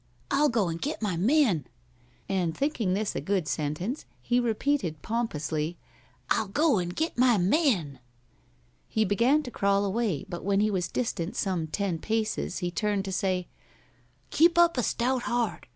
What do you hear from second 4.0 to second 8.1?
he repeated, pompously, "I'll go and get my men."